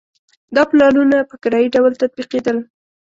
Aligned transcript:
دا 0.55 0.63
پلانونه 0.71 1.17
په 1.29 1.35
کرایي 1.43 1.67
ډول 1.75 1.93
تطبیقېدل. 2.01 2.57